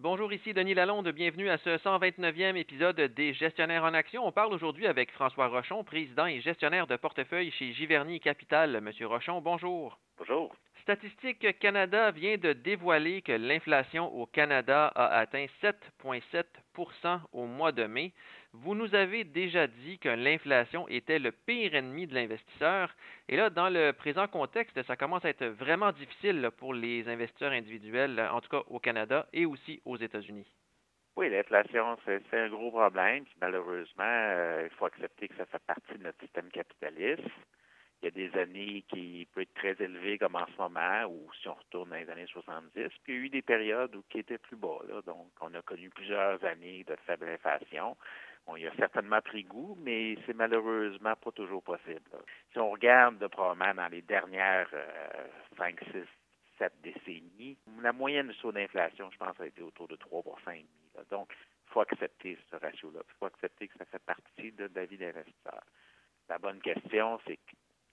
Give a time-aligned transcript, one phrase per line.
[0.00, 1.08] Bonjour, ici Denis Lalonde.
[1.08, 4.24] Bienvenue à ce 129e épisode des Gestionnaires en Action.
[4.24, 8.80] On parle aujourd'hui avec François Rochon, président et gestionnaire de portefeuille chez Giverny Capital.
[8.80, 9.98] Monsieur Rochon, bonjour.
[10.16, 10.54] Bonjour.
[10.82, 16.44] Statistique Canada vient de dévoiler que l'inflation au Canada a atteint 7,7
[17.32, 18.12] au mois de mai.
[18.52, 22.94] Vous nous avez déjà dit que l'inflation était le pire ennemi de l'investisseur.
[23.28, 27.52] Et là, dans le présent contexte, ça commence à être vraiment difficile pour les investisseurs
[27.52, 30.46] individuels, en tout cas au Canada et aussi aux États-Unis.
[31.16, 33.24] Oui, l'inflation, c'est un gros problème.
[33.40, 37.28] malheureusement, euh, il faut accepter que ça fait partie de notre système capitaliste.
[38.00, 41.28] Il y a des années qui peuvent être très élevées comme en ce moment, ou
[41.40, 42.70] si on retourne dans les années 70.
[43.02, 44.78] Puis il y a eu des périodes où qui étaient plus bas.
[45.04, 47.96] Donc, on a connu plusieurs années de faible inflation.
[48.46, 52.10] On y a certainement pris goût, mais c'est malheureusement pas toujours possible.
[52.52, 55.26] Si on regarde probablement dans les dernières euh,
[55.58, 56.04] 5, 6,
[56.58, 60.50] 7 décennies, la moyenne de saut d'inflation, je pense, a été autour de 3 et
[60.50, 60.66] demi.
[61.10, 61.30] Donc,
[61.66, 63.00] il faut accepter ce ratio-là.
[63.06, 65.62] Il faut accepter que ça fait partie de la vie d'investisseur.
[66.28, 67.38] La bonne question, c'est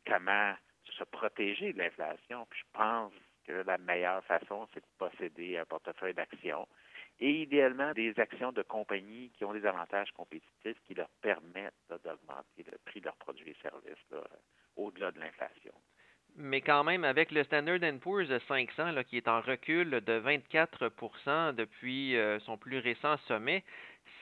[0.05, 0.53] comment
[0.97, 2.45] se protéger de l'inflation.
[2.49, 3.13] Puis je pense
[3.45, 6.67] que la meilleure façon, c'est de posséder un portefeuille d'actions
[7.19, 12.65] et idéalement des actions de compagnies qui ont des avantages compétitifs qui leur permettent d'augmenter
[12.69, 14.05] le prix de leurs produits et services
[14.75, 15.73] au-delà de l'inflation.
[16.37, 21.55] Mais quand même, avec le Standard Poor's 500 là, qui est en recul de 24%
[21.55, 23.63] depuis euh, son plus récent sommet,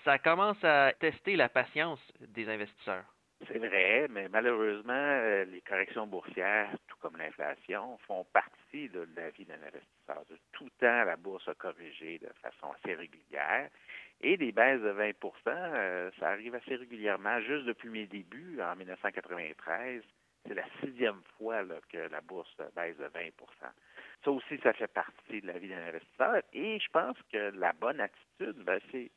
[0.04, 3.06] ça commence à tester la patience des investisseurs.
[3.47, 9.30] C'est vrai, mais malheureusement, euh, les corrections boursières, tout comme l'inflation, font partie de la
[9.31, 10.23] vie d'un investisseur.
[10.30, 13.69] De tout temps, la bourse a corrigé de façon assez régulière.
[14.21, 15.14] Et des baisses de 20%
[15.47, 17.41] euh, ça arrive assez régulièrement.
[17.41, 20.03] Juste depuis mes débuts, en 1993,
[20.47, 23.31] c'est la sixième fois que la bourse baisse de 20%
[24.23, 26.41] Ça aussi, ça fait partie de la vie d'un investisseur.
[26.53, 29.11] Et je pense que la bonne attitude, ben, c'est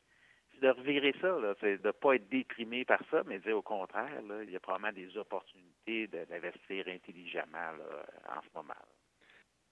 [0.61, 4.11] de revirer ça, de ne pas être déprimé par ça, mais dire au contraire,
[4.43, 7.73] il y a probablement des opportunités d'investir intelligemment
[8.29, 8.73] en ce moment.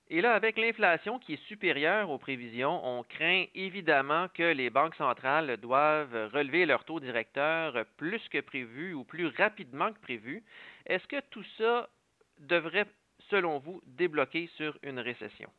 [0.07, 4.94] Et là, avec l'inflation qui est supérieure aux prévisions, on craint évidemment que les banques
[4.95, 10.44] centrales doivent relever leur taux directeur plus que prévu ou plus rapidement que prévu.
[10.85, 11.90] Est-ce que tout ça
[12.38, 12.85] devrait,
[13.31, 15.50] selon vous, débloquer sur une récession?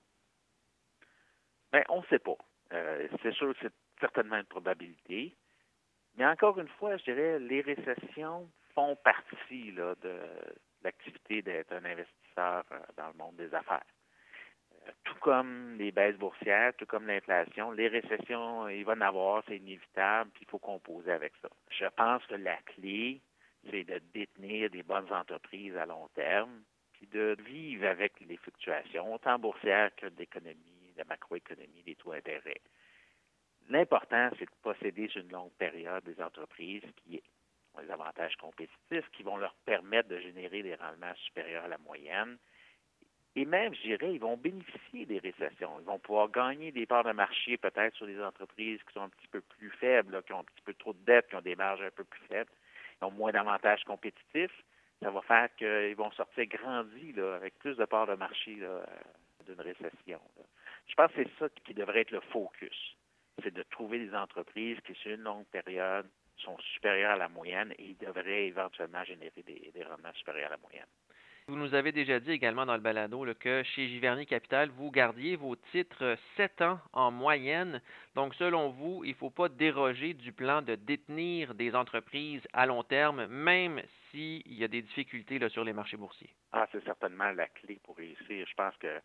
[1.73, 2.39] Bien, on ne sait pas.
[2.73, 5.35] Euh, c'est sûr que c'est certainement une probabilité.
[6.17, 9.97] Mais encore une fois, je dirais, les récessions font partie de
[10.83, 13.85] l'activité d'être un investisseur euh, dans le monde des affaires.
[14.87, 19.43] Euh, tout comme les baisses boursières, tout comme l'inflation, les récessions, il va en avoir,
[19.49, 21.49] c'est inévitable, puis il faut composer avec ça.
[21.71, 23.21] Je pense que la clé,
[23.71, 26.63] c'est de détenir des bonnes entreprises à long terme,
[26.93, 32.61] puis de vivre avec les fluctuations, autant boursières que d'économie, de macroéconomie, des taux d'intérêt.
[33.69, 37.21] L'important, c'est de posséder sur une longue période des entreprises qui
[37.75, 41.79] ont des avantages compétitifs qui vont leur permettre de générer des rendements supérieurs à la
[41.79, 42.39] moyenne.
[43.35, 45.79] Et même, je dirais, ils vont bénéficier des récessions.
[45.81, 49.09] Ils vont pouvoir gagner des parts de marché peut-être sur des entreprises qui sont un
[49.09, 51.57] petit peu plus faibles, qui ont un petit peu trop de dettes, qui ont des
[51.57, 52.51] marges un peu plus faibles,
[52.99, 54.65] qui ont moins d'avantages compétitifs.
[55.03, 58.55] Ça va faire qu'ils vont sortir grandis avec plus de parts de marché
[59.45, 60.21] d'une récession.
[60.87, 62.97] Je pense que c'est ça qui devrait être le focus
[63.43, 66.07] c'est de trouver des entreprises qui, sur une longue période,
[66.39, 70.87] sont supérieures à la moyenne et devraient éventuellement générer des, rendements supérieurs à la moyenne.
[71.49, 75.37] Vous nous avez déjà dit également dans le balado que chez Giverny Capital, vous gardiez
[75.37, 77.81] vos titres sept ans en moyenne.
[78.17, 82.67] Donc, selon vous, il ne faut pas déroger du plan de détenir des entreprises à
[82.67, 83.81] long terme, même
[84.11, 86.35] s'il y a des difficultés là, sur les marchés boursiers.
[86.51, 88.45] Ah, c'est certainement la clé pour réussir.
[88.49, 89.01] Je pense que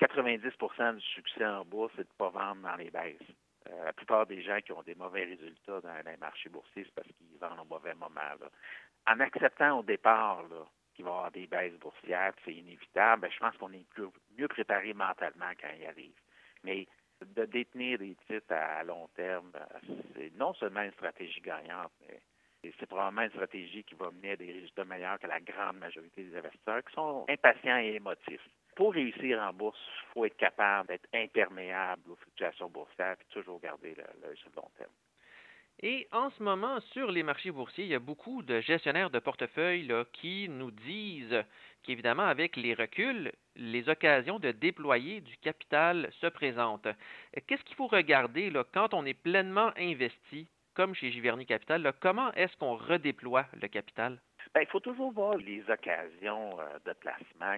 [0.00, 3.34] 90% du succès en bourse, c'est de ne pas vendre dans les baisses.
[3.70, 6.94] Euh, la plupart des gens qui ont des mauvais résultats dans les marchés boursiers, c'est
[6.94, 8.20] parce qu'ils vendent au mauvais moment.
[9.06, 10.44] En acceptant au départ
[10.94, 13.86] qu'il va y avoir des baisses boursières, c'est inévitable, ben, je pense qu'on est
[14.38, 16.14] mieux préparé mentalement quand il arrive.
[16.62, 16.86] Mais
[17.22, 22.20] de détenir des titres à, long terme, euh, c'est non seulement une stratégie gagnante, mais
[22.78, 26.24] c'est probablement une stratégie qui va mener à des résultats meilleurs que la grande majorité
[26.24, 30.88] des investisseurs qui sont impatients et émotifs pour réussir en bourse, il faut être capable
[30.88, 34.92] d'être imperméable aux fluctuations boursières et toujours garder l'œil sur le long terme.
[35.82, 39.18] Et en ce moment, sur les marchés boursiers, il y a beaucoup de gestionnaires de
[39.18, 41.44] portefeuille qui nous disent
[41.82, 46.88] qu'évidemment, avec les reculs, les occasions de déployer du capital se présentent.
[47.46, 51.92] Qu'est-ce qu'il faut regarder là, quand on est pleinement investi, comme chez Giverny Capital?
[52.00, 54.20] comment est-ce qu'on redéploie le capital?
[54.54, 57.56] Bien, il faut toujours voir les occasions euh, de placement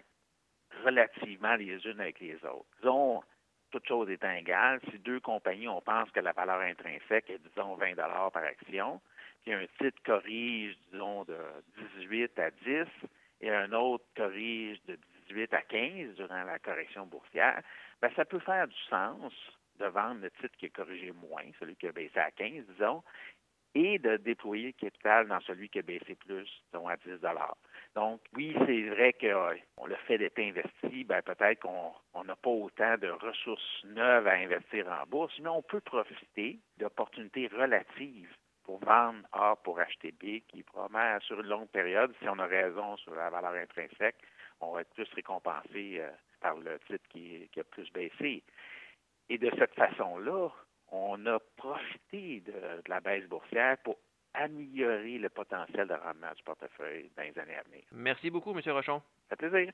[0.84, 2.66] relativement les unes avec les autres.
[2.80, 3.22] Disons,
[3.70, 7.74] toutes choses étant égales, si deux compagnies, on pense que la valeur intrinsèque est, disons,
[7.74, 9.00] 20 par action,
[9.42, 11.36] puis un titre corrige, disons, de
[11.98, 12.86] 18 à 10,
[13.42, 17.60] et un autre corrige de 18 à 15 durant la correction boursière,
[18.00, 19.32] bien, ça peut faire du sens
[19.78, 23.02] de vendre le titre qui est corrigé moins, celui qui a baissé à 15, disons,
[23.76, 27.20] et de déployer le capital dans celui qui a baissé plus, disons à 10
[27.94, 29.54] Donc, oui, c'est vrai que euh,
[29.86, 34.86] le fait d'être investi, ben, peut-être qu'on n'a pas autant de ressources neuves à investir
[34.88, 38.34] en bourse, mais on peut profiter d'opportunités relatives
[38.64, 42.46] pour vendre A pour acheter B, qui probablement sur une longue période, si on a
[42.46, 44.16] raison sur la valeur intrinsèque,
[44.60, 46.08] on va être plus récompensé euh,
[46.40, 48.42] par le titre qui, qui a plus baissé.
[49.28, 50.48] Et de cette façon-là,
[50.90, 52.52] on a profité de,
[52.86, 53.96] la baisse boursière pour
[54.34, 57.84] améliorer le potentiel de rendement du portefeuille dans les années à venir.
[57.92, 58.60] Merci beaucoup, M.
[58.66, 59.02] Rochon.
[59.28, 59.72] Ça fait plaisir.